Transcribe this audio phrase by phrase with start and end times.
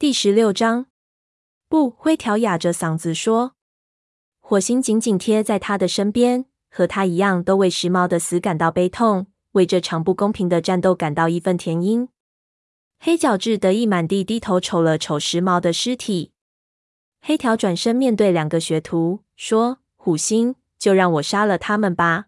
[0.00, 0.86] 第十六章，
[1.68, 3.56] 不，灰条哑着嗓子说。
[4.38, 12.08] 火星紧紧贴在他的身边，和他一样，都为时髦的死感到悲痛，为这场不公平的战斗感到义愤填膺。
[13.00, 16.30] 黑角质得意满地低头瞅了瞅时髦的尸体。
[17.20, 22.26] 黑条转身面对两个学徒，说：“虎星，就让我杀了他们吧。”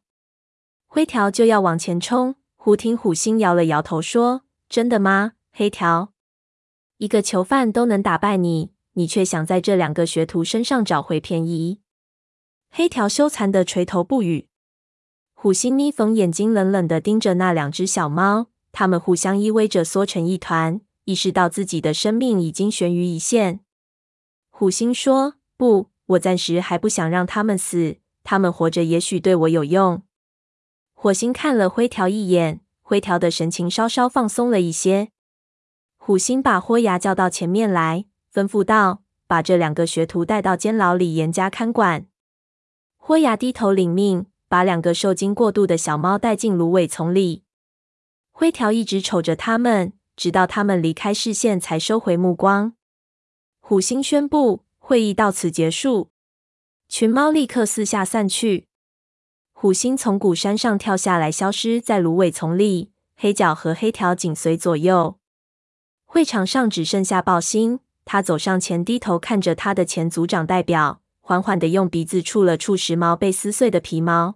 [0.90, 5.34] 灰条就要往前冲，忽听虎星摇了摇头，说：“真的吗？
[5.52, 6.12] 黑条，
[7.00, 11.80] 一个囚犯都能打败你，你却想在这两个学徒身上找回便宜？”
[12.70, 14.48] 黑条羞惭的垂头不语。
[15.32, 23.60] 虎星眯缝眼睛，冷冷的盯着那两只小猫，它们互相依偎着缩成一团，意识到自己的生命已经悬于一线。
[24.50, 27.96] 虎星说：“不，我暂时还不想让他们死。
[28.22, 30.02] 他们活着也许对我有用。”
[30.92, 35.12] 火星看了灰条一眼，灰条的神情稍稍放松了一些。
[36.02, 42.06] 虎星把豁牙叫到前面来，吩咐道：“把这两个学徒带到监牢里，严加看管。”
[42.96, 47.44] 豁牙低头领命，把两个受惊过度的小猫带进芦苇丛里。
[48.32, 52.72] 灰条一直瞅着他们，直到他们离开视线，才收回目光。
[53.60, 56.08] 虎星宣布会议到此结束，
[56.88, 58.66] 群猫立刻四下散去。
[59.52, 62.90] 虎星从古山上跳下来，消失在芦苇丛里。
[63.14, 65.19] 黑角和黑条紧随左右。
[66.12, 71.00] 会场上只剩下爆星，他走上前，低头看着他的前组长代表。
[71.20, 74.34] 缓缓地用鼻子触了触时髦被撕碎的皮毛，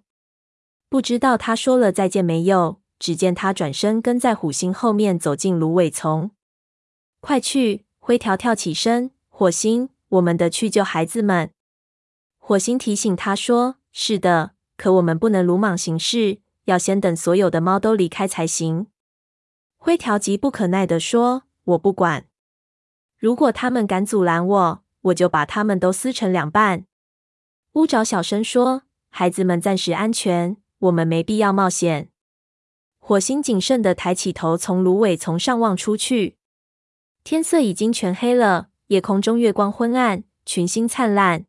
[0.88, 2.80] 不知道他说了再见没有。
[3.00, 6.30] 只见他转身跟在虎星后面走进芦苇丛。
[7.18, 7.84] 快去！
[7.98, 9.10] 灰条跳起身。
[9.28, 11.50] 火星，我们得去救孩子们。
[12.38, 18.86] 火星提醒他说：“是的，可我们不能鲁莽行事，要先等所有的猫都离开才行。”
[19.76, 22.26] 灰条急不可耐地说：“我不管，
[23.18, 26.86] 如果他们敢阻拦我。”我就把他们都撕成两半。
[27.74, 32.08] 乌爪小声说：“孩子们暂时安全，我们没必要冒险。”
[32.98, 36.38] 火星谨慎地抬起头，从芦苇丛上望出去。
[37.22, 41.44] 天色已经全黑了，夜空中月光昏暗，群星灿烂。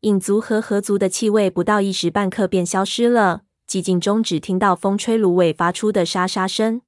[0.00, 6.80] 影族和河族的气味不到一时半刻便消失了，寂静中只听到风吹芦苇发出的沙沙声。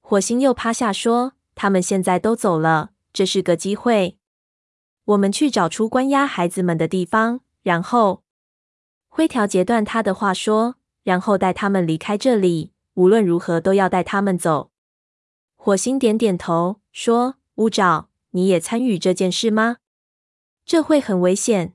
[0.00, 4.18] 火星又趴下说：“他们现在都走了，这是个机会。”
[5.14, 8.24] 我们去找出关押孩子们的地方，然后
[9.08, 10.74] 灰条截断他的话说
[11.04, 14.72] ：“然后带他们离开这里，无论如何都要带他们走。”
[15.54, 19.76] 火星点点头说：“乌爪，你也参与这件事吗？
[20.64, 21.74] 这会很危险。”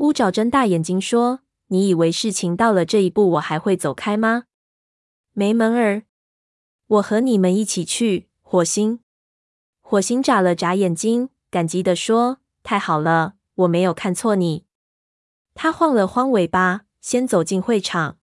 [0.00, 4.44] 乌爪睁大眼睛说：“你以为事情到了这一步，我还会走开吗？
[5.34, 6.04] 没门儿！
[6.86, 9.00] 我和你们一起去。”火星，
[9.80, 11.30] 火星眨了眨眼睛。
[11.50, 14.64] 感激地说：“太好了，我没有看错你。”
[15.54, 18.18] 他晃了晃尾巴，先走进会场，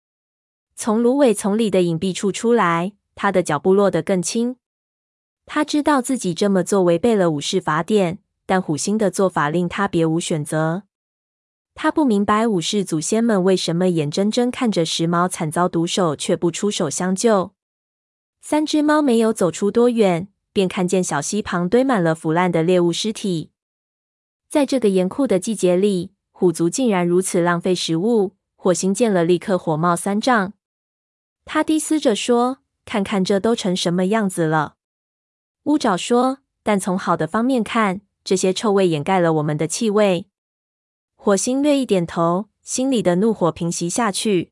[0.75, 2.93] 从芦苇丛里的隐蔽处出来。
[3.15, 4.57] 他的脚步落得更轻。
[5.47, 10.83] 他知道自己这么做违背了武士法典，但虎星的做法令他别无选择。
[11.73, 17.55] 他不明白武士祖先们为什么眼睁睁看着时髦惨遭毒手，却不出手相救。
[18.41, 20.29] 三只猫没有走出多远。
[20.51, 23.51] 便看见小溪旁堆满了腐烂的猎物尸体。
[24.49, 28.35] 在这个严酷的季节里，虎族竟然如此浪费食物。
[28.55, 30.53] 火星见了，立刻火冒三丈。
[31.45, 34.75] 他低嘶着说：“看看这都成什么样子了。”
[35.63, 40.27] 乌爪说：“但从好的方面看，这些臭味掩盖了我们的气味。”
[41.15, 44.51] 火星略一点头，心里的怒火平息下去。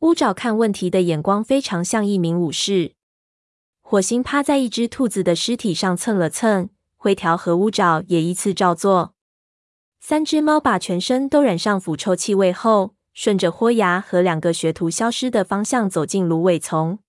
[0.00, 2.94] 乌爪看问题的眼光非常像一名武士。
[3.82, 9.14] 火星趴在一只兔子的尸体上蹭了蹭，灰条和乌爪也依次照做。
[10.00, 17.00] 三只猫把全身都染上腐臭气味后，顺着豁牙和两个学徒消失的方向走进芦苇丛。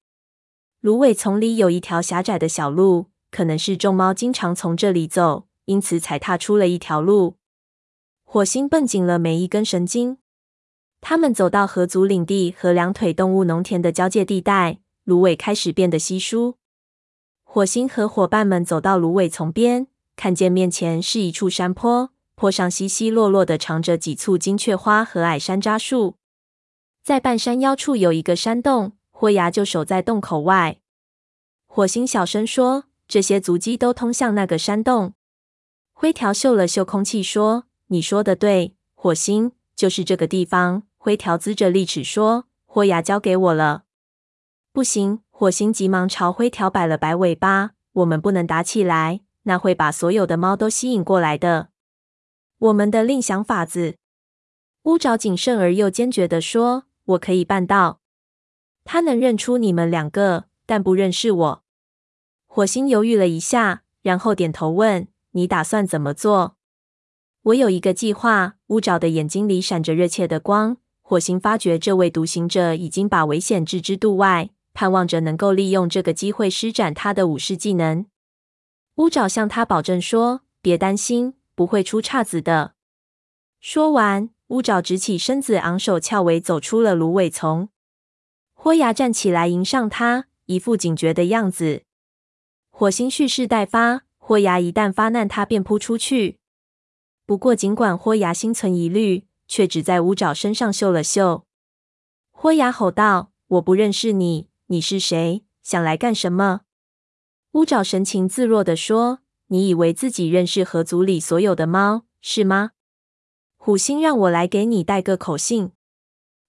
[0.82, 7.38] 芦苇丛里有一条狭窄的小路，可能是众猫经常从这里走，因此踩踏出了一条路。
[8.26, 10.18] 火星绷紧了每一根神经。
[11.02, 16.58] 他们走到河族领地和两腿动物农田的交界地带，芦苇开始变得稀疏。
[17.44, 26.16] 火星和伙伴们走到芦苇丛边，看见面前是一处山坡，坡上稀稀落落的长着几簇金雀花和矮山楂树。
[27.04, 30.78] 在半山腰处有一个山洞，豁牙就守在洞口外。
[31.66, 35.16] 火星小声说：“这些足迹都通向那个山洞。”
[35.92, 43.86] 灰条嗅了嗅空气，说：“你说的对，火星，就是这个地方。”灰条龇着利齿说：“豁牙交给我了。”
[44.72, 45.24] 不行。
[45.32, 51.70] 火星急忙朝灰条摆了摆尾巴：“我们不能打起来，那会把所有的猫都吸引过来的。
[52.60, 53.96] 我们的另想法子。
[54.84, 58.00] 乌爪谨慎而又坚决地说：“我可以办到。
[58.84, 61.64] 他能认出你们两个，但不认识我。”
[62.46, 66.58] 火星犹豫了一下，然后点头问：“你打算怎么做？”
[67.42, 68.58] 我有一个计划。
[68.68, 70.78] 乌爪的眼睛里闪着热切的光。
[71.12, 78.06] 火星发觉这位独行者已经把危险置之度外，盼望着能够利用这个机会施展他的武士技能。
[78.96, 82.76] 乌爪向他保证说：“别担心，不会出岔子的。”
[83.60, 87.68] 说完，乌爪直起身子，昂首翘尾走出了芦苇丛。
[88.54, 91.84] 豁牙站起来迎上他，一副警觉的样子。
[92.70, 96.40] 火星蓄势待发，豁牙一旦发难，他便扑出去。
[97.26, 101.46] 不过，尽管豁牙心存疑虑，却只在乌爪身上嗅了嗅。
[102.32, 105.44] 豁牙吼道：“我不认识你，你是谁？
[105.62, 106.62] 想来干什么？”
[107.52, 112.72] 乌爪神情自若地说：“你以为自己认识河族里所有的猫，是吗？
[113.58, 115.74] 虎星让我来给你带个口信。”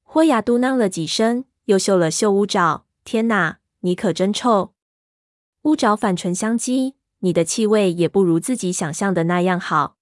[0.05, 2.87] 豁牙嘟囔了几声，又嗅了嗅乌爪。
[3.03, 4.75] “天哪，你可真臭！”
[5.63, 9.97] 乌爪反唇相讥：“你的气味也不如自己想象的那样好。”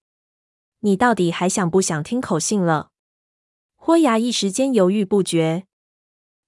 [0.81, 2.91] 你到底还想不想听口信了？
[3.77, 5.67] 豁牙一时间犹豫不决。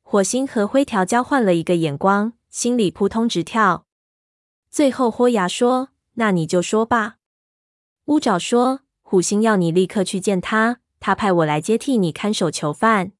[0.00, 3.86] 火星和灰条交换了一个眼光，心里扑通直跳。
[4.70, 7.16] 最后，豁牙说：“那你就说吧。”
[8.06, 13.12] 乌爪说：“虎星要你立刻去见他，他派我来接替你看守囚犯。”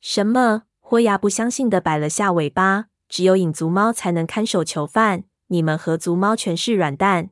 [0.00, 0.64] 什么？
[0.78, 2.86] 豁牙不相信的摆了下尾巴。
[3.08, 7.30] 只有影族猫才能看守囚犯，你们和族猫全是软蛋。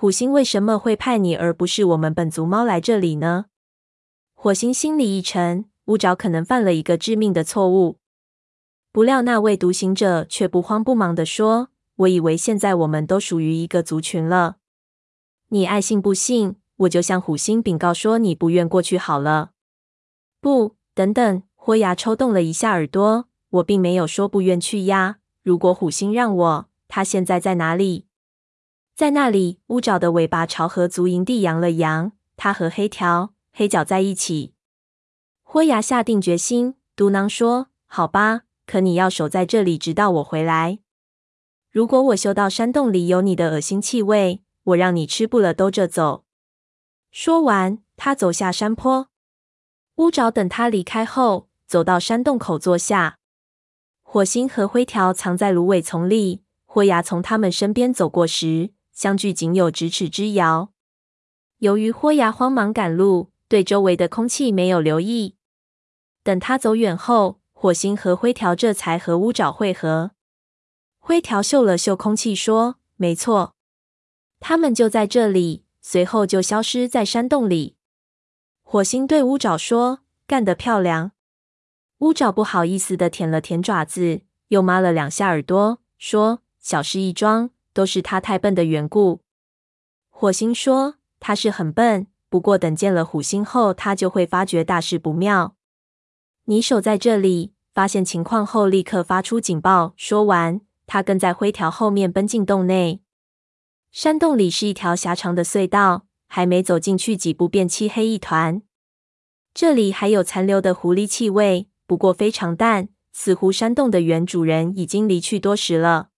[0.00, 3.44] 虎星为什么会派你而不是我们本族猫来这里呢？
[4.32, 7.98] 火星心里一沉，乌爪可能犯了一个致命的错误。
[8.92, 14.56] 不料那位独行者却不慌不忙地说：“我以为现在我们都属于一个族群了。
[15.48, 19.50] 你爱信不信，我就向虎星禀告说你不愿过去好了。”
[20.40, 25.18] 不，等等，豁牙抽动了一下耳朵，我并没有说不愿去呀。
[25.42, 28.06] 如果虎星让我，他现在在哪里？
[29.00, 32.12] 在那里，乌爪的尾巴朝河族营地扬了扬。
[32.36, 34.52] 他和黑条、黑角在一起。
[35.42, 40.80] 豁牙下定决心，嘟囔说：“好吧，可你要守在这里，直到我回来。
[41.70, 46.26] 如果我嗅到山洞里有你的恶心气味，我让你吃不了兜着走。”
[47.10, 49.08] 说完，他走下山坡。
[49.94, 53.16] 乌爪等他离开后，走到山洞口坐下。
[54.02, 56.42] 火星和灰条藏在芦苇丛里。
[56.66, 60.74] 豁牙从他们身边走过时，相距仅有咫尺之遥。
[61.60, 65.36] 由于豁牙慌忙赶路，对周围的空气没有留意。
[66.22, 70.10] 等他走远后，火星和灰条这才和乌爪会合。
[70.98, 73.54] 灰条嗅了嗅空气，说：“没错，
[74.38, 77.76] 他们就在这里。”随后就消失在山洞里。
[78.62, 81.12] 火星对乌爪说：“干得漂亮。”
[82.00, 87.48] 乌爪不好意思地舔了舔爪子，又抹了两下耳朵，说：“小事一桩。”
[87.80, 89.22] 都是他太笨的缘故。
[90.10, 95.56] 火星说：“他是很笨，不过等见了虎星后，他就会发觉大事不妙。
[96.44, 103.00] 你守在这里，发现情况后立刻发出警报。”说完，他跟在灰条后面奔进洞内。
[103.90, 108.60] 山洞里是一条狭长的隧道，还没走进去几步，便漆黑一团。
[109.54, 116.09] 这里还有残留的狐狸气味，不过非常淡，似乎山洞的原主人已经离去多时了。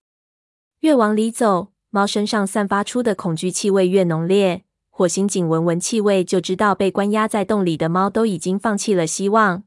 [0.82, 4.64] 越往里走，猫身上散发出的恐惧气味越浓烈。
[4.90, 9.62] 火星仅闻闻气味，就知道被关押在洞里的猫都已经放弃了希望。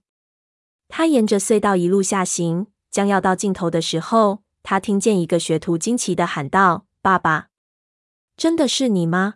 [0.90, 7.48] 他沿着隧道一路下行，将要到尽头的时候，他听见一个学徒惊奇地喊道：“爸爸，
[8.36, 9.36] 真的是你吗？”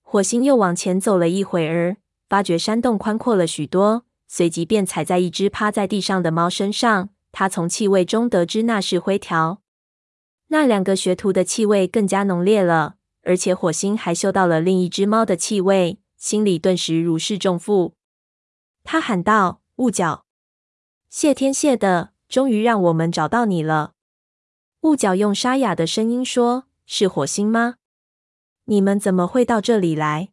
[0.00, 1.96] 火星又往前走了一会儿，
[2.28, 7.08] 发觉山洞宽阔了许多，随即便踩在一只趴在地上的猫身上。
[7.32, 9.63] 他从气味中得知那是灰条。
[10.48, 17.94] 那两个学徒的气味更加浓烈了，而且火星还嗅到了另一只猫的气味，心里顿时如释重负。
[18.84, 20.26] 他喊道：“雾角，
[21.08, 23.94] 谢天谢地，终于让我们找到你了。”
[24.82, 27.76] 雾角用沙哑的声音说：“是火星吗？
[28.66, 30.28] 你们怎么会到这里来？”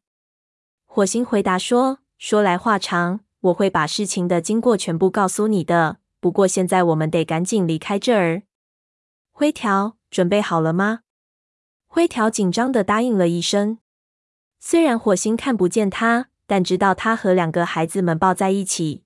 [0.86, 6.00] 火星回答说：“说来话长，我会把事情的经过全部告诉你的。
[6.20, 8.44] 不过现在我们得赶紧离开这儿。”
[9.32, 9.98] 灰条。
[10.12, 11.00] 准备好了吗？
[11.88, 13.80] 灰条紧张的答应了一声。
[14.60, 19.04] 虽然火星看不见他，但知道他和两个孩子们抱在一起。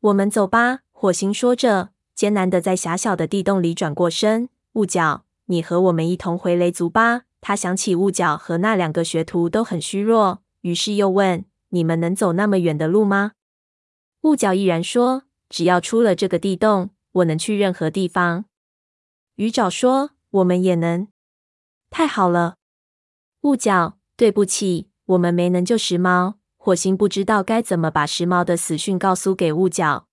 [0.00, 4.48] 我们走吧，火星说着，艰难的在狭小的地洞里转过身。
[4.72, 7.22] 雾角，你和我们一同回雷族吧。
[7.40, 13.32] 他想起雾角和那两个学徒都很虚弱，于是又问：“你们能走那么远的路吗？”
[14.22, 18.46] 雾角毅然说：“只要出了这个地洞，我能去任何地方。”
[19.38, 21.06] 鱼爪说：“我们也能。”
[21.90, 22.56] 太好了，
[23.42, 26.34] 雾角，对不起，我们没能救时髦。
[26.56, 30.08] 火星不知道该怎么把时髦的死讯告诉给雾角。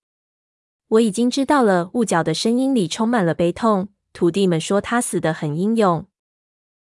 [0.90, 1.90] 我已经知道了。
[1.94, 3.90] 雾角的声音里充满了悲痛。
[4.14, 6.06] 徒弟们说他死得很英勇，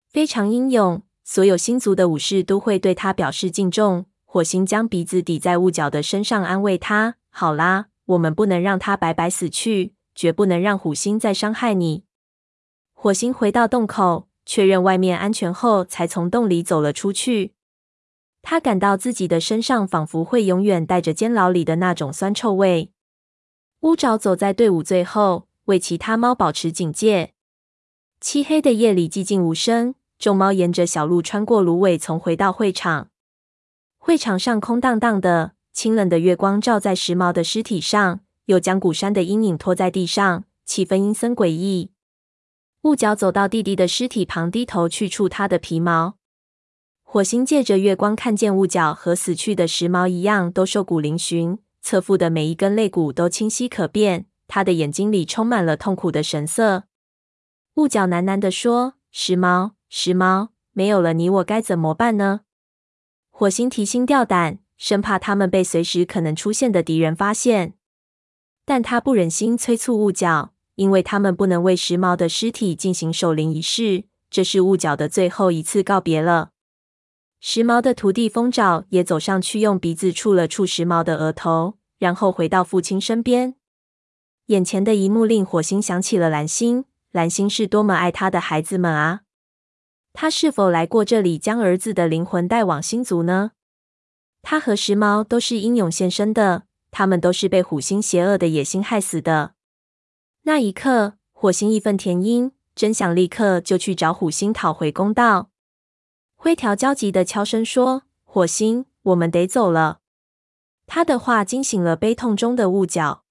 [0.08, 1.02] 非常英勇。
[1.24, 4.06] 所有星族的武士都会对他表示敬重。
[4.26, 12.04] 火星将鼻子抵在雾角的身上，安慰他：“好啦，我们不能让他白白死去，绝不能让虎星再伤害你。”
[13.00, 17.54] 火星回到洞口，确认外面安全后，才从洞里走了出去。
[18.42, 22.92] 他感到自己的身上仿佛会永远带着监牢里的那种酸臭味。
[23.82, 27.36] 乌爪走在队伍最后，为其他猫保持警戒。
[28.20, 33.10] 漆黑的夜里寂静无声，众猫沿着小路穿过芦苇丛，回到会场。
[34.00, 41.92] 会场上空荡荡的，清冷的月光照在时髦的尸体上，又将古山的阴影拖在地上，气氛阴森诡异。
[42.88, 46.16] 雾角走到弟弟的尸体旁，低头去触他的皮毛。
[47.04, 51.58] 火星借着月光看见雾角和死去的时髦一样，都瘦骨嶙峋。
[51.82, 56.86] 侧腹的每一根肋骨都清晰可辨，他的眼睛里充满了痛苦的神色。
[57.76, 62.42] 雾角喃喃地说：“时髦，时髦，没有了你，我该怎么办呢？”
[63.30, 67.74] 火星提心吊胆，生怕他们被随时可能出现的敌人发现，
[68.64, 76.52] 但他不忍心催促雾角，因为他们不能为时髦的尸体进行守灵仪式，这是雾角的最后一次告别了。
[77.40, 83.56] 时髦的徒弟风爪也走上去，用鼻子触了触时髦的额头，然后回到父亲身边。
[84.48, 89.22] 眼前的一幕令火星想起了蓝星，蓝星是多么爱他的孩子们啊！
[90.14, 93.52] 他是否来过这里，将儿子的灵魂带往星族呢？
[94.44, 99.57] 他和时髦都是英勇献身的，他们都是被虎星邪恶的野心害死的。
[100.48, 105.50] 那一刻，火星义愤填膺，真想立刻就去找虎星讨回公道。
[106.38, 110.00] 灰条焦急地悄声说：“火星，我们得走了。”
[110.88, 113.26] 他的话惊醒了悲痛中的雾角。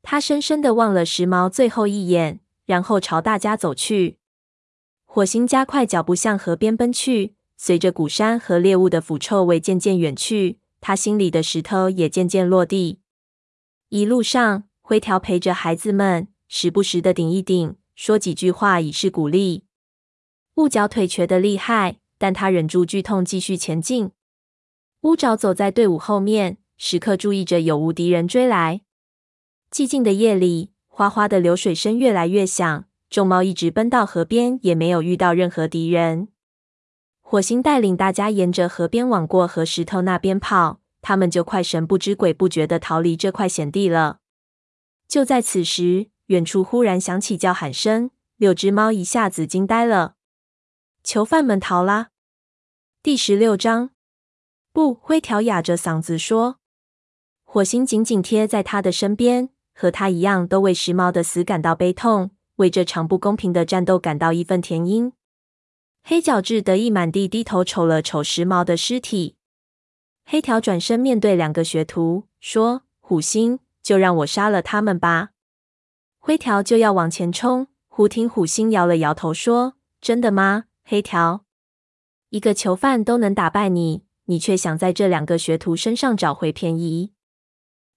[0.00, 4.16] 他深深地望了时髦最后一眼，然后朝大家走去。
[5.04, 13.00] 火星加快脚步向河边奔去，随着鼓山和猎物的腐臭味渐渐远去，他心里的石头也渐渐落地。
[13.90, 19.62] 一路上，灰条陪着孩子们，时不时的顶一顶，说几句话以示鼓励。
[20.56, 21.98] 雾角腿瘸的厉害。
[22.18, 24.10] 但他忍住剧痛，继续前进。
[25.02, 28.80] 乌爪走在队伍后面，时刻注意着有无敌人追来。
[29.70, 32.84] 寂静的夜里，哗哗的流水声越来越响。
[33.08, 36.26] 众猫一直奔到河边，也没有遇到任何敌人。
[37.20, 44.19] 火星带领大家沿着河边往过河石头那边跑，他们就快神不知鬼不觉地逃离这块险地了。
[45.10, 50.14] 就在此时，远处忽然响起叫喊声，六只猫一下子惊呆了。
[51.02, 52.10] 囚犯们逃啦！
[53.02, 53.90] 第十六章，
[54.72, 56.60] 不，灰条哑着嗓子说。
[57.42, 65.12] 火星紧紧贴在他的身边，和他一样，都为时髦的死感到悲痛，为这场不公平的战斗感到义愤填膺。
[66.04, 69.34] 黑角质得意满地低头瞅了瞅时髦的尸体。
[70.24, 75.30] 黑条转身面对两个学徒说：“虎星，就让我杀了他们吧。”
[76.18, 81.44] 灰条就要往前冲，忽听虎星摇了摇头说：“真的吗？”黑条，
[82.30, 87.12] 一个囚犯都能打败你，你却想在这两个学徒身上找回便宜。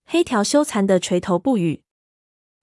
[0.06, 1.84] 黑条羞惭的垂头不语。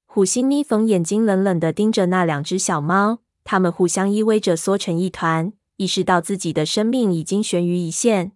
[0.07, 8.33] 虎星眯缝眼睛，冷冷的盯着那两只小猫，它们互相依偎着缩成一团，意识到自己的生命已经悬于一线。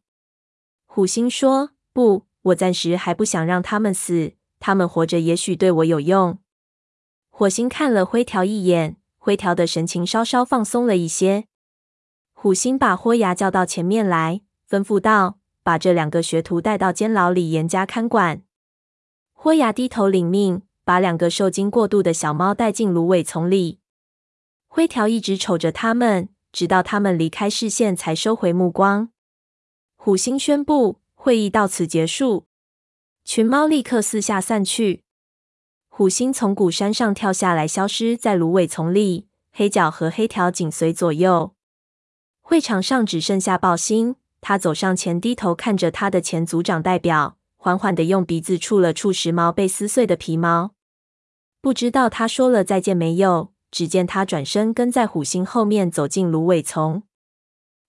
[0.86, 4.34] 虎星说：“不，我暂时还不想让他们死，
[4.66, 6.38] 他们活着也许对我有用。”
[7.28, 11.44] 火星看了灰条一眼，灰条的神情稍稍放松了一些。
[12.32, 18.42] 虎星把豁牙叫到前面来，吩咐道：“把这两个学徒带到监牢里，严加看管。”
[19.34, 23.80] 豁牙低头领命，把两个受惊过度的小猫带进芦苇丛里。
[24.66, 29.10] 灰条一直瞅着他们，直到他们离开视线，才收回目光。
[29.96, 32.46] 虎星宣布：“会议到此结束。”
[33.24, 35.02] 群猫立刻四下散去。
[35.88, 39.26] 虎星从鼓山上跳下来，消失在芦苇丛里。
[39.50, 41.54] 黑角和黑条紧随左右。
[42.42, 50.72] 会场上只剩下爆星，他走上前，低头看着他的前组长代表，缓缓地用鼻子触了触时髦被撕碎的皮毛。
[51.60, 53.52] 不知道他说了再见没有？
[53.70, 57.04] 只见他转身跟在虎星后面走进芦苇丛。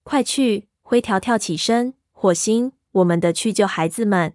[0.03, 0.69] 快去！
[0.83, 1.95] 灰条跳起身。
[2.11, 4.33] 火星，我们得去救孩子们。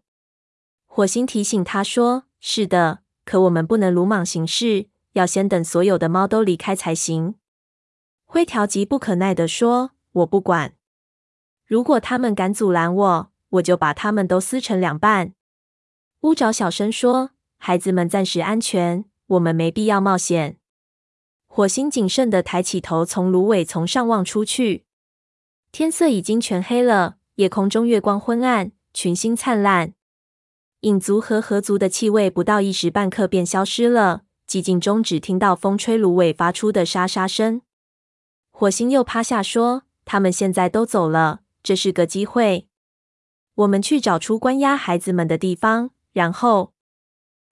[0.92, 7.36] 火星提醒他说：“是的，可我们不能鲁莽行事，要先等所有的猫都离开才行。”
[8.26, 10.74] 灰条急不可耐地说：“我不管，
[11.64, 15.32] 如果他们敢阻拦我，我就把他们都撕成两半。”
[16.22, 20.58] 乌爪小声说：“孩子们暂时安全，我们没必要冒险。”
[21.46, 24.86] 火星谨慎地抬起头，从芦苇丛上望出去。
[25.70, 29.94] 天色已经全黑了，夜空中月光昏暗，群星灿烂。
[30.80, 37.60] 影族和合族的气味不到一时半刻便消失了，寂静中只听到风吹芦苇发出的沙沙声。
[38.50, 42.66] 火星又趴下说：“他们现在都走了，这是个机会。
[43.56, 46.72] 我们去找出关押孩子们的地方，然后……”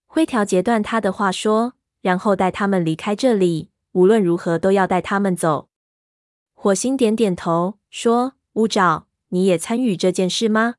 [0.07, 5.69] 灰条截断他的话说：“然后带他们离开这里。”无论如何都要带他们走。
[6.55, 10.77] 火星点点头，说：“乌爪，你也参与这件事吗？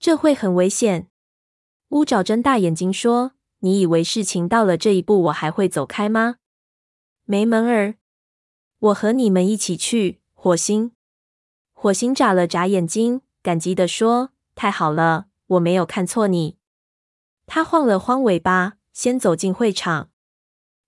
[0.00, 1.08] 这会很危险。”
[1.94, 6.38] 乌爪睁大眼睛说：“你以为事情到了这一步，我还会走开吗？
[7.24, 7.94] 没门儿！
[8.80, 10.90] 我和你们一起去。”火星，
[11.72, 16.56] 火星眨了眨眼睛，感激地说：“太好了，我没有看错你。”
[17.46, 20.10] 他晃了晃尾巴，先走进会场。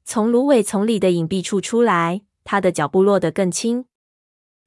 [0.05, 3.85] 从芦苇丛里的隐蔽处出来，他的脚步落得更轻。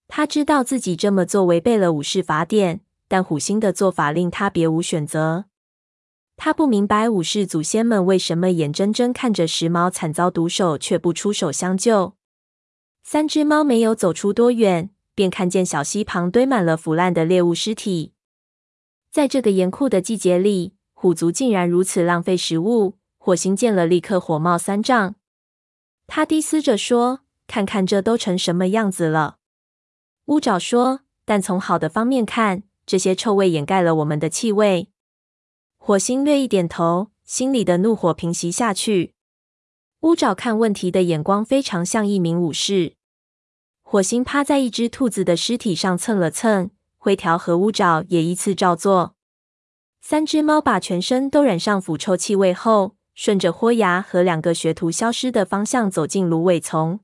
[0.08, 2.80] 他知道自己这么做违背了武士法典，
[3.10, 5.49] 但虎星的做法令他别无选择。
[6.42, 12.14] 他不明白武士祖先们为什么眼睁睁看着时髦惨遭毒手，却不出手相救。
[13.04, 18.14] 三只猫没有走出多远，便看见小溪旁堆满了腐烂的猎物尸体。
[19.12, 22.96] 在这个严酷的季节里，虎族竟然如此浪费食物。
[23.18, 25.16] 火星见了，立刻火冒三丈。
[26.08, 29.40] 他低嘶着说：“看看这都成什么样子了。”
[30.28, 34.88] 乌爪说：“但从好的方面看，这些臭味掩盖了我们的气味。”
[35.82, 39.16] 火星略一点头，心里的怒火平息下去。
[40.02, 42.94] 乌爪看问题的眼光非常像一名武士。
[43.82, 49.16] 火星趴在一只兔子的尸体上蹭了蹭，灰条和乌爪也依次照做。
[50.00, 57.00] 三只猫把全身都染上腐臭气味后，顺着豁牙和两个学徒消失的方向走进芦苇丛。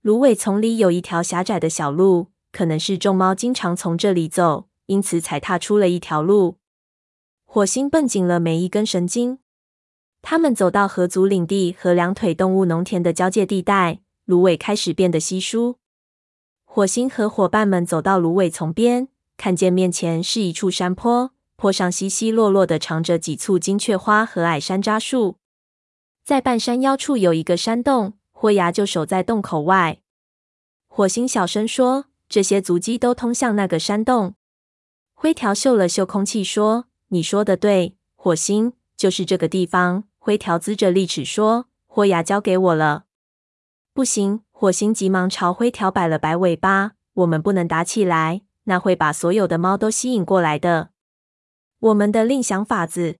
[0.00, 6.59] 芦苇丛里有一条狭窄的小路，可能是众猫经常从这里走，因此踩踏出了一条路。
[7.52, 9.40] 火星绷紧了每一根神经。
[10.22, 15.78] 他们走到河族领地和两腿动物农田的交界地带，芦苇开始变得稀疏。
[16.64, 21.32] 火星和伙伴们走到芦苇丛边，看见面前是一处山坡。
[21.56, 25.38] 坡上稀稀落落的长着几簇金雀花和矮山楂树，
[26.22, 30.00] 在半山腰处有一个山洞，豁牙就守在洞口外。
[30.86, 34.36] 火星小声说：“这些足迹都通向那个山洞。”
[35.14, 43.04] 灰条嗅了嗅空气说：“你说的对，火星，就是这个地方。”灰条龇着利齿说：“豁牙交给我了。”
[43.94, 50.90] 不行，火星急忙朝灰条摆了摆尾巴：“我们不能打起来，那会把所有的猫都吸引过来的。”
[51.80, 53.16] 我们的另想法子。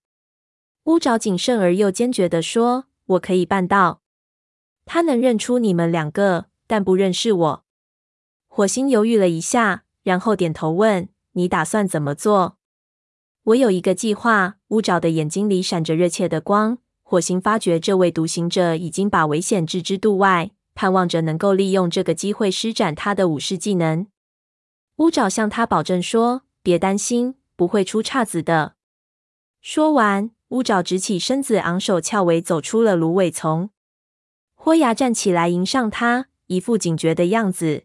[0.84, 4.02] 乌爪谨慎而又坚决地说：“我可以办到。
[4.84, 7.64] 他能认出你们两个，但不认识我。”
[8.46, 12.58] 火星犹豫了一下，然后点头问：“你打算怎么做？”
[13.44, 14.56] 我有一个计划。
[14.68, 16.78] 乌爪的眼睛里闪着热切的光。
[17.02, 24.06] 火星发觉这位独行者已经把危险置之度外，盼望着能够利用这个机会施展他的武士技能。
[24.96, 28.74] 乌爪向他保证说：“别担心。”不会出岔子的。
[29.60, 33.68] 说完，乌爪直起身子，昂首翘尾，走出了芦苇丛。
[34.54, 37.84] 豁牙站起来迎上他，一副警觉的样子。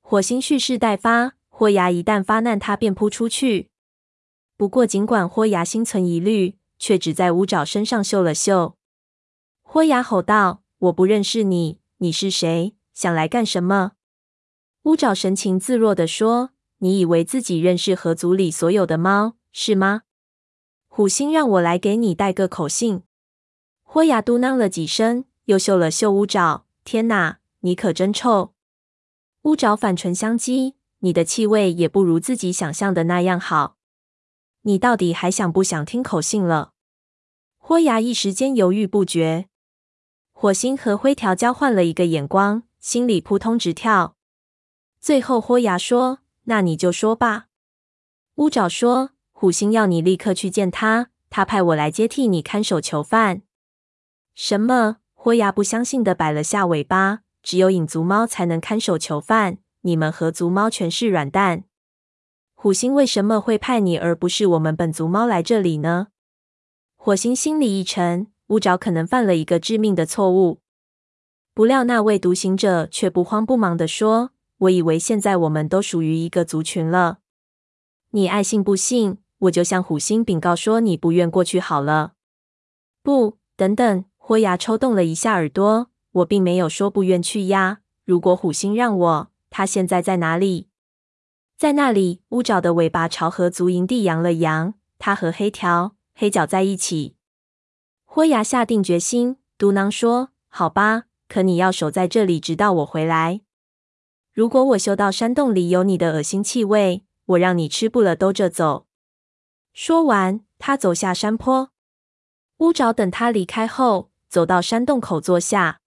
[0.00, 3.69] 火星蓄势待发，豁牙一旦发难，他便扑出去。
[4.60, 8.76] 不过，尽管豁牙心存疑虑，却只在乌爪身上嗅了嗅。
[9.62, 12.74] 豁牙吼道：“我不认识你，你是谁？
[12.92, 13.92] 想来干什么？”
[14.84, 16.50] 乌爪神情自若地说。
[16.80, 20.02] 你以为自己认识河族里所有的猫，是吗？
[20.88, 23.02] 虎星让我来给你带个口信。
[23.82, 26.66] 豁牙嘟囔了几声，又嗅了嗅乌爪。
[26.84, 28.52] 天哪，你可真臭！
[29.44, 33.78] 乌爪反唇相讥，你的气味也不如自己想象的那样好。
[34.62, 36.72] 你到底还想不想听口信了？
[37.58, 39.48] 豁牙一时间犹豫不决。
[40.32, 44.16] 火星和灰条交换了一个眼光，心里扑通直跳。
[45.00, 46.18] 最后，豁牙说。
[46.44, 47.46] 那你就说吧。
[48.36, 53.42] 乌爪说：“虎星要你立刻去见他，他派我来接替你看守囚犯。”
[54.34, 54.96] 什么？
[55.14, 57.20] 豁牙不相信的摆了下尾巴。
[57.42, 61.64] 只有影族猫才能看守囚犯，你们合族猫全是软蛋。
[62.62, 66.08] 虎星为什么会派你而不是我们本族猫来这里呢？
[66.94, 70.60] 火星心里一沉，乌爪可能犯了一个致命的错误。
[71.54, 74.32] 不料那位独行者却不慌不忙地说
[74.68, 77.20] ：“我以为现在我们都属于一个族群了。
[78.10, 82.12] 你爱信不信，我就向虎星禀告说你不愿过去好了。”
[83.02, 87.80] 不，等等，豁牙抽动了一下耳朵，我并没有说不愿去呀。
[88.04, 90.68] 如果虎星让我，他现在在哪里？
[91.60, 94.72] 在那里，乌爪的尾巴朝河族营地扬了扬。
[94.98, 97.16] 他和黑条、黑角在一起。
[98.06, 103.42] 豁牙下定决心，嘟囔说：“好吧，可你要守在这里，直到我回来。
[104.32, 108.86] 如果我嗅到山洞里有你的恶心气味，我让你吃不了兜着走。”
[109.74, 111.72] 说完，他走下山坡。
[112.60, 115.82] 乌爪等他离开后，走到山洞口坐下。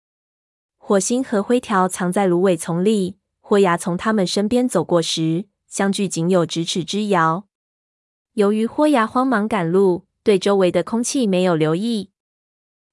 [0.77, 3.17] 火星和灰条藏在芦苇丛里。
[3.41, 7.47] 豁牙从他们身边走过时，相距仅有咫尺之遥。
[8.33, 12.11] 由于豁牙慌忙赶路，对周围的空气没有留意。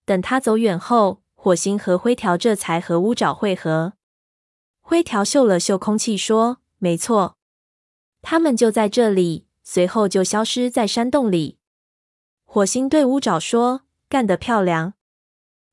[0.06, 3.92] 等他走远后，火星和灰条这才和乌爪会合。
[4.80, 7.36] 灰条嗅了嗅空气，说：“没错，
[8.22, 11.58] 他们就在这里。”随后就消失在山洞里。
[12.46, 14.94] 火星对乌爪说：“干得漂亮。”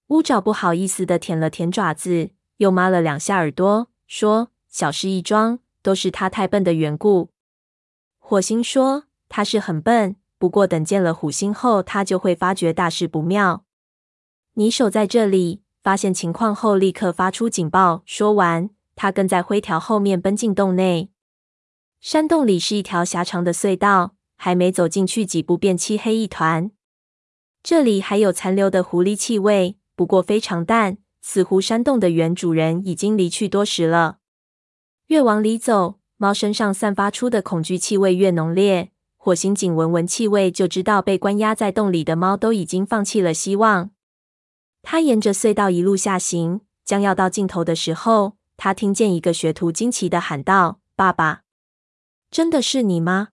[0.07, 7.29] 乌爪不好意思地舔了舔爪子，又抹了两下耳朵，说：“小事一桩。”都是他太笨的缘故。
[8.17, 13.63] 火星说：“他是很笨，不过等见了虎星后，他就会发觉大事不妙。
[14.55, 21.09] 你守在这里，发现情况后立刻发出警报。”说完，他跟在灰条后面奔进洞内。
[22.01, 26.69] 山洞里是一条狭长的隧道，还没走进去几步，便漆黑一团。
[27.63, 34.17] 这里还有残留的狐狸气味，不过非常淡，似乎山洞的原主人已经离去多时了。
[35.07, 38.91] 越往里走，猫身上散发出的恐惧气味越浓烈。
[39.15, 43.91] 火星仅闻闻气味，就知道被关押在洞里的猫都已经放弃了希望。
[44.81, 51.43] 他沿着隧道一路下行，将要到尽头的时候，他听见一个学徒惊奇的喊道：“爸爸，
[52.29, 53.29] 真的是你吗？”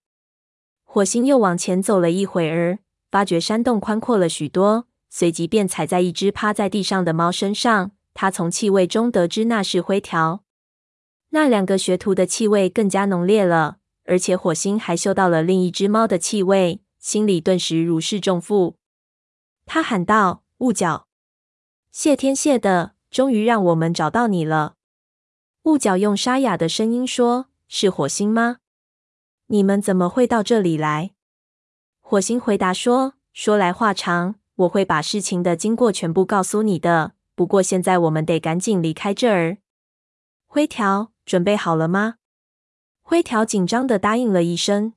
[0.84, 2.78] 火星又往前走了一会儿，
[3.10, 7.90] 发觉山洞宽阔了许多，随即便踩在一只趴在地上的猫身上。
[8.14, 10.43] 他从气味中得知那是灰条。
[11.35, 18.77] 那两个学徒的气味更加浓烈了，而且火星还嗅到了另一只猫的气味，心里顿时如释重负。
[19.66, 21.09] 他喊道：“雾角，
[21.90, 24.77] 谢天谢地，终于让我们找到你了。”
[25.64, 28.59] 雾角用沙哑的声音说：“是火星吗？
[29.49, 31.11] 你们怎么会到这里来？”
[32.01, 37.14] 火星回答说：“说来话长，我会把事情的经过全部告诉你的。
[37.35, 39.57] 不过现在我们得赶紧离开这儿。”
[40.55, 41.11] 灰条。
[41.27, 42.14] 准备好了吗？
[43.03, 44.93] 灰条紧张地答应了一声。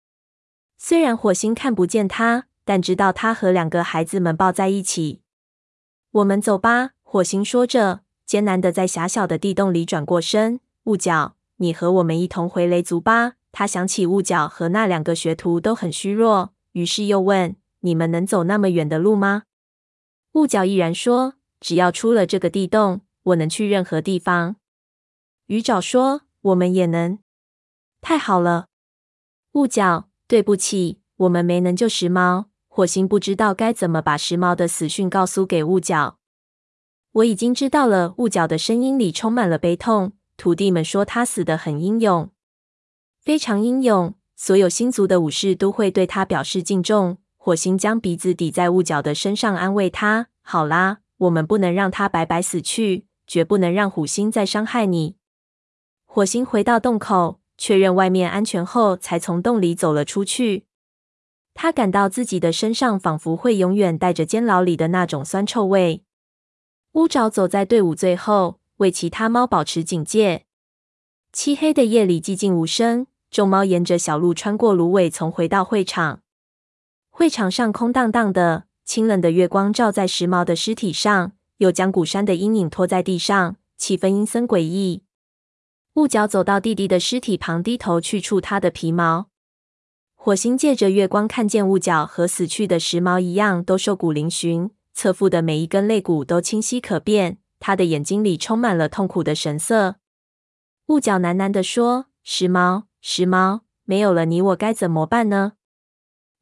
[0.78, 5.22] 虽然火星看不见他，但知道他和两个孩子们抱在一起。
[6.12, 10.60] 我们走吧，火星说着，艰难地在狭小的地洞里转过身。
[10.84, 13.34] 雾角，你和我们一同回雷族吧。
[13.52, 19.46] 他想起雾角和那两个学徒都很虚弱，于是又问：“你们能走那么远的路吗？”
[20.34, 24.58] 雾角毅然说：“只要出了这个地洞，我能去任何地方。”
[25.48, 27.20] 鱼爪说：“我们也能。”
[28.02, 28.68] 太好了，
[29.54, 32.46] 雾角，对不起，我们没能救时髦。
[32.68, 36.18] 火星不知道该怎么把时髦的死讯告诉给雾角。
[37.14, 38.14] 我已经知道了。
[38.18, 40.12] 雾角的声音里充满了悲痛。
[40.36, 42.30] 徒弟们说他死得很英勇，
[43.22, 44.14] 非常英勇。
[44.36, 47.18] 所有星族的武士都会对他表示敬重。
[47.38, 55.16] 火星将鼻子抵在雾角的身上，安慰他：“好啦，我们不能让他白白死去，绝不能让虎星再伤害你。”
[56.18, 60.66] 火星回到洞口，确认外面安全后，才从洞里走了出去。
[61.54, 66.02] 他感到自己的身上仿佛会永远带着监牢里的那种酸臭味。
[66.94, 70.46] 乌爪走在队伍最后，为其他猫保持警戒。
[71.32, 76.22] 漆黑的夜里寂静无声，众猫沿着小路穿过芦苇丛，回到会场。
[77.12, 85.04] 会场上空荡荡的，清冷的月光照在时髦的尸体上，又将鼓山的阴影拖在地上，气氛阴森诡异。
[85.98, 89.30] 雾角走到弟弟的尸体旁，低头去触他的皮毛。
[90.14, 97.40] 火星借着月光看见雾角和死去的时髦一样，都瘦骨嶙峋，侧腹的每一根肋骨都清晰可辨。
[97.60, 99.96] 他的眼睛里充满了痛苦的神色。
[100.86, 105.54] 雾角喃喃地说：“时髦，时髦，没有了你，我该怎么办呢？”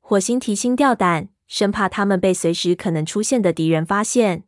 [0.02, 4.44] 火星提心吊胆，生怕他们被随时可能出现的敌人发现，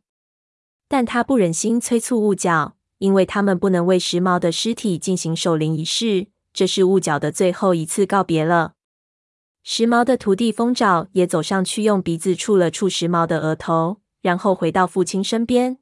[0.86, 2.74] 但他不忍心催促雾角。
[2.98, 6.28] 因为他们不能为时髦的尸体进行守灵仪式。
[6.52, 8.74] 这是雾角的最后一次告别了。
[9.62, 15.78] 时髦的徒弟风爪也走上去，用鼻子触了触时髦的额头，然后回到父亲身边。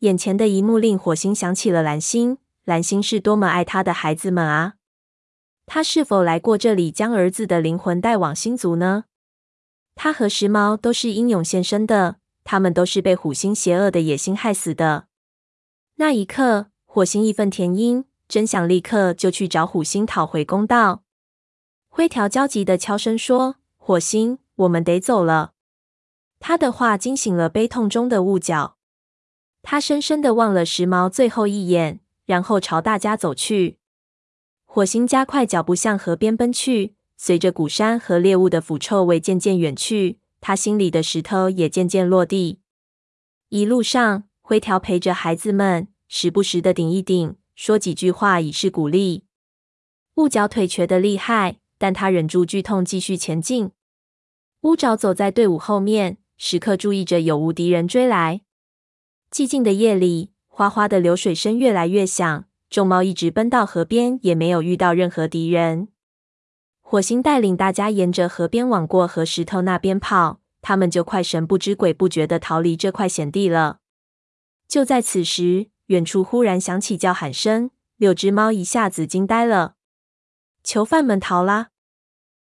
[0.00, 2.38] 眼前的一幕令火星想起了蓝星。
[2.64, 4.74] 蓝星是多么爱他的孩子们啊！
[5.64, 9.04] 他是否来过这里，将儿子的灵魂带往星族呢？
[9.94, 15.07] 他和时髦都是英勇献身的，他们都是被虎星邪恶的野心害死的。
[16.00, 18.04] 那一刻，火星义愤填膺。
[18.28, 21.02] 真想立刻就去找虎星讨回公道。
[21.88, 25.54] 灰条焦急的悄声说：“火星，我们得走了。”
[26.38, 28.76] 他的话惊醒了悲痛中的雾角。
[29.62, 33.78] 他深深的望了时髦最后一眼，然后朝大家走去。
[34.66, 42.60] 火星加快脚步向河边奔去，随着鼓山和猎物的腐臭味渐渐远去，他心里的石头也渐渐落地。
[43.48, 47.36] 一路上，灰条陪着孩子们，时不时的顶一顶。
[47.54, 49.26] 说几句话以示鼓励。
[50.14, 53.72] 雾角腿瘸的厉害，但他忍住剧痛继续前进。
[54.62, 58.40] 乌爪走在队伍后面，时刻注意着有无敌人追来。
[59.30, 62.46] 寂静的夜里，哗哗的流水声越来越响。
[62.70, 65.88] 众猫一直奔到河边，也没有遇到任何敌人。
[66.80, 73.80] 火星带领大家沿着河边往过河石头那边跑，他们就快神不知鬼不觉地逃离这块险地了。
[74.68, 79.76] 就在此时，远处忽然响起叫喊声，六只猫一下子惊呆了。
[80.62, 81.70] 囚犯们逃啦！